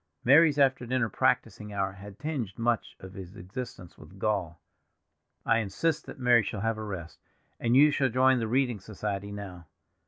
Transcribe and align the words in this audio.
Mary's 0.23 0.57
after 0.57 0.87
dinner 0.87 1.09
practicing 1.09 1.71
hour 1.71 1.91
had 1.91 2.17
tinged 2.17 2.57
much 2.57 2.95
of 3.01 3.13
his 3.13 3.35
existence 3.35 3.99
with 3.99 4.17
gall. 4.17 4.59
"I 5.45 5.59
insist 5.59 6.07
that 6.07 6.17
Mary 6.17 6.41
shall 6.41 6.61
have 6.61 6.79
a 6.79 6.83
rest. 6.83 7.19
And 7.59 7.75
you 7.77 7.91
shall 7.91 8.09
join 8.09 8.39
the 8.39 8.47
reading 8.47 8.79
society 8.79 9.31
now. 9.31 9.67